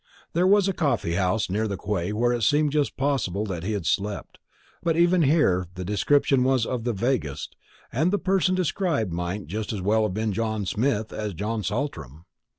[0.33, 3.73] There was a coffee house near the quay where it seemed just possible that he
[3.73, 4.39] had slept;
[4.81, 7.55] but even here the description was of the vaguest,
[7.91, 12.25] and the person described might just as well have been John Smith as John Saltram.